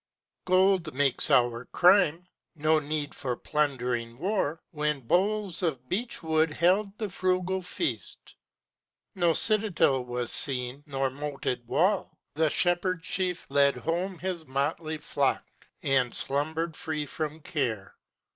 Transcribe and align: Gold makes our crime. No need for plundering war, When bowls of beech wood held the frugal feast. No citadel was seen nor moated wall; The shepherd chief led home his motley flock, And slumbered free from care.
Gold 0.45 0.95
makes 0.95 1.29
our 1.29 1.65
crime. 1.65 2.25
No 2.55 2.79
need 2.79 3.13
for 3.13 3.37
plundering 3.37 4.17
war, 4.17 4.59
When 4.71 5.01
bowls 5.01 5.61
of 5.61 5.87
beech 5.89 6.23
wood 6.23 6.51
held 6.51 6.97
the 6.97 7.07
frugal 7.07 7.61
feast. 7.61 8.35
No 9.13 9.35
citadel 9.35 10.03
was 10.03 10.31
seen 10.31 10.83
nor 10.87 11.11
moated 11.11 11.67
wall; 11.67 12.17
The 12.33 12.49
shepherd 12.49 13.03
chief 13.03 13.45
led 13.51 13.75
home 13.77 14.17
his 14.17 14.47
motley 14.47 14.97
flock, 14.97 15.45
And 15.83 16.15
slumbered 16.15 16.75
free 16.75 17.05
from 17.05 17.39
care. 17.41 17.93